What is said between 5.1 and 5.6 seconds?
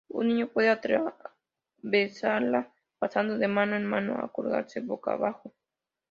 a bajo.